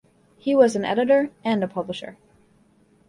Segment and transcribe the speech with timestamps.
[0.35, 2.17] He was an editor and a publisher.